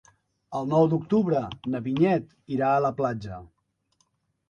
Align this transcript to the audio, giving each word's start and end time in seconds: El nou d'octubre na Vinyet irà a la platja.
El 0.59 0.63
nou 0.71 0.87
d'octubre 0.93 1.43
na 1.75 1.83
Vinyet 1.89 2.35
irà 2.59 2.73
a 2.73 2.83
la 2.89 2.95
platja. 3.03 3.43